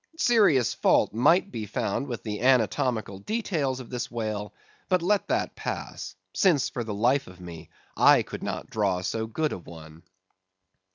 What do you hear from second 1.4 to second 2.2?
be found